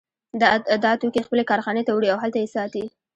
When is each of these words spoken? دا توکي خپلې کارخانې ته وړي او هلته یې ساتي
دا 0.83 0.91
توکي 1.01 1.21
خپلې 1.27 1.43
کارخانې 1.49 1.83
ته 1.87 1.91
وړي 1.93 2.09
او 2.11 2.19
هلته 2.23 2.37
یې 2.41 2.47
ساتي 2.55 2.83